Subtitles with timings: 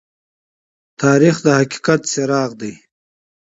[1.01, 2.73] تاریخ د حقیقت څراغ دى.